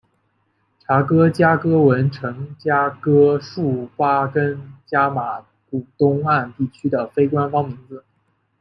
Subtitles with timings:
[0.79, 8.03] 查哥加哥文程加哥术巴根加马古东岸地区的非官方名字。